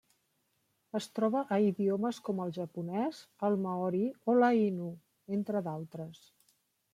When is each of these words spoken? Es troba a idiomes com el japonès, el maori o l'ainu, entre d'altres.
Es 0.99 1.07
troba 1.17 1.43
a 1.57 1.59
idiomes 1.65 2.19
com 2.29 2.41
el 2.45 2.53
japonès, 2.55 3.19
el 3.51 3.59
maori 3.67 4.01
o 4.33 4.37
l'ainu, 4.39 4.89
entre 5.39 5.63
d'altres. 5.69 6.25